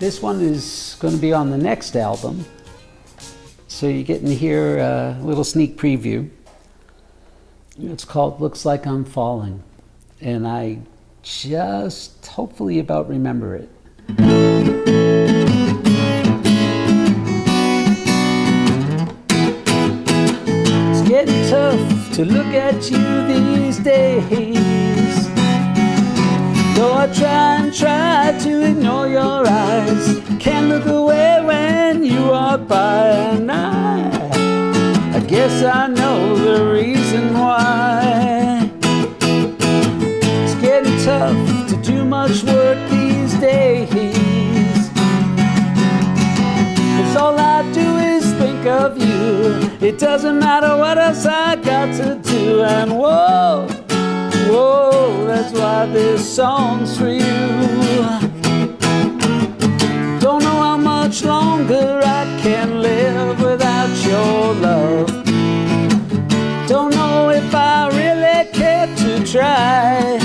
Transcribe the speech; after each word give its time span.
this 0.00 0.20
one 0.22 0.40
is 0.40 0.96
going 0.98 1.14
to 1.14 1.20
be 1.20 1.32
on 1.34 1.50
the 1.50 1.58
next 1.58 1.94
album. 1.94 2.46
So 3.68 3.86
you're 3.86 4.02
getting 4.02 4.28
to 4.28 4.34
hear 4.34 4.78
a 4.78 5.18
little 5.22 5.44
sneak 5.44 5.76
preview. 5.76 6.30
It's 7.78 8.06
called 8.06 8.40
Looks 8.40 8.64
Like 8.64 8.86
I'm 8.86 9.04
Falling. 9.04 9.62
And 10.22 10.48
I 10.48 10.78
just 11.22 12.26
hopefully 12.26 12.78
about 12.78 13.10
remember 13.10 13.54
it. 13.56 13.68
It's 20.88 21.08
getting 21.08 21.50
tough 21.50 22.12
to 22.14 22.24
look 22.24 22.46
at 22.46 22.90
you 22.90 23.26
these 23.26 23.78
days. 23.80 25.28
Though 26.74 26.94
I 26.94 27.06
try 27.14 27.56
and 27.56 27.74
try 27.74 28.29
It 49.82 49.98
doesn't 49.98 50.38
matter 50.38 50.76
what 50.76 50.98
else 50.98 51.24
I 51.24 51.56
got 51.56 51.86
to 51.96 52.20
do, 52.22 52.62
and 52.62 52.98
whoa. 52.98 53.66
Whoa, 54.50 55.24
that's 55.24 55.54
why 55.58 55.86
this 55.86 56.36
song's 56.36 56.98
for 56.98 57.08
you. 57.08 57.48
Don't 60.20 60.42
know 60.42 60.60
how 60.68 60.76
much 60.76 61.24
longer 61.24 62.02
I 62.04 62.24
can 62.42 62.82
live 62.82 63.40
without 63.40 63.88
your 64.04 64.52
love. 64.52 65.06
Don't 66.68 66.94
know 66.94 67.30
if 67.30 67.54
I 67.54 67.88
really 67.88 68.52
care 68.52 68.86
to 68.86 69.24
try. 69.24 70.18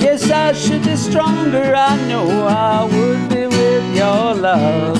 Guess 0.00 0.28
I 0.32 0.52
should 0.52 0.82
be 0.82 0.96
stronger, 0.96 1.76
I 1.76 1.94
know 2.08 2.48
I 2.48 2.84
would 2.86 3.28
be 3.28 3.46
with 3.46 3.96
your 3.96 4.34
love. 4.34 4.99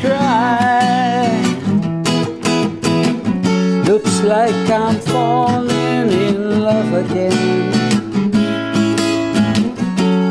Cry. 0.00 1.42
Looks 3.86 4.22
like 4.22 4.70
I'm 4.70 4.96
falling 5.00 6.10
in 6.26 6.60
love 6.62 6.92
again. 7.04 7.68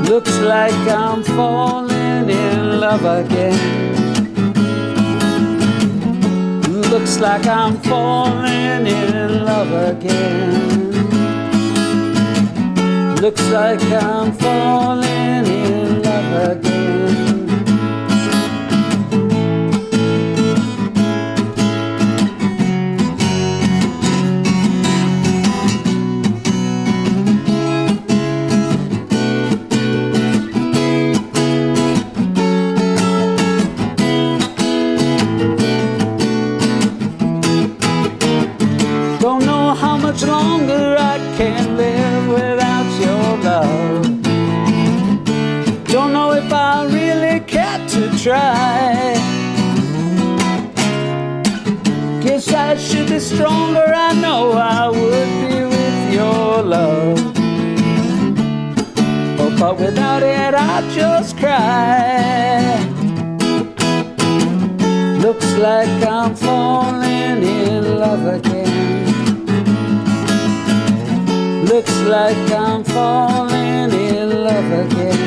Looks 0.06 0.40
like 0.40 0.88
I'm 0.88 1.24
falling 1.24 2.30
in 2.30 2.80
love 2.80 3.06
again. 3.06 3.88
Looks 6.92 7.20
like 7.20 7.46
I'm 7.48 7.78
falling 7.82 8.88
in 8.88 9.46
love 9.46 9.74
again. 9.92 10.78
Looks 13.22 13.50
like 13.50 13.82
I'm 13.92 14.32
falling 14.34 15.46
in 15.46 16.02
love 16.04 16.58
again. 16.58 17.47
I 52.68 52.76
should 52.76 53.08
be 53.08 53.18
stronger. 53.18 53.94
I 53.96 54.12
know 54.14 54.52
I 54.52 54.90
would 54.90 55.30
be 55.40 55.64
with 55.64 56.14
your 56.14 56.62
love. 56.62 57.18
Oh, 59.40 59.56
but 59.58 59.80
without 59.80 60.22
it, 60.22 60.54
I 60.54 60.82
just 60.94 61.38
cry. 61.38 62.78
Looks 65.22 65.50
like 65.56 66.04
I'm 66.06 66.36
falling 66.36 67.42
in 67.42 68.00
love 68.00 68.26
again. 68.38 69.06
Looks 71.68 71.98
like 72.02 72.52
I'm 72.52 72.84
falling 72.84 73.94
in 73.94 74.44
love 74.44 74.72
again. 74.86 75.22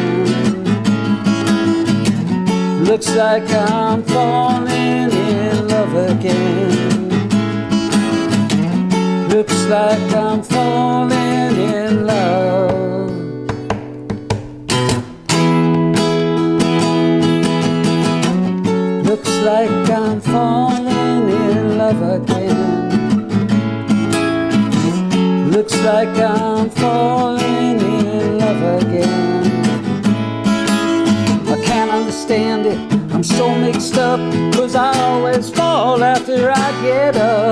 Looks 2.85 3.09
like 3.17 3.49
I'm 3.51 4.03
falling 4.03 5.11
in 5.11 5.69
love 5.69 5.95
again. 6.11 7.00
Like 9.71 10.13
I'm 10.15 10.43
falling 10.43 11.57
in 11.57 12.05
love. 12.05 13.11
Looks 19.07 19.31
like 19.43 19.71
I'm 19.91 20.21
falling 20.21 21.29
in 21.29 21.79
love 21.79 22.03
again. 22.03 22.91
Looks 25.53 25.77
like 25.83 26.19
I'm 26.19 26.69
falling 26.71 27.81
in 27.81 28.39
love 28.41 28.83
again. 28.83 29.45
I 31.47 31.61
can't 31.65 31.93
understand 31.93 32.67
it, 32.67 32.79
I'm 33.15 33.23
so 33.23 33.55
mixed 33.55 33.97
up, 33.97 34.19
cause 34.53 34.75
I 34.75 34.93
always 34.99 35.49
fall 35.49 36.03
after 36.03 36.51
I 36.51 36.83
get 36.83 37.17
up. 37.17 37.50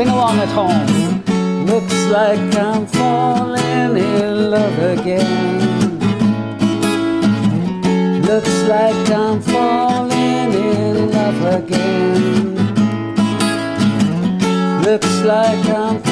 Sing 0.00 0.08
along 0.08 0.38
at 0.38 0.48
home. 0.48 1.66
Looks 1.66 2.06
like 2.06 2.40
I'm 2.56 2.86
falling 2.86 3.98
in 3.98 4.50
love 4.50 4.78
again. 4.78 5.98
Looks 8.22 8.62
like 8.62 9.10
I'm 9.10 9.42
falling 9.42 10.54
in 10.54 11.10
love 11.12 11.42
again. 11.60 12.54
Looks 14.86 15.20
like 15.20 15.68
I'm 15.68 16.09